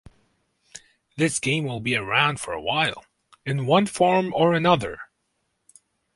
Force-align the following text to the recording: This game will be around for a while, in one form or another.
This 1.15 1.37
game 1.37 1.65
will 1.65 1.79
be 1.79 1.95
around 1.95 2.39
for 2.39 2.53
a 2.53 2.59
while, 2.59 3.05
in 3.45 3.67
one 3.67 3.85
form 3.85 4.33
or 4.35 4.55
another. 4.55 4.97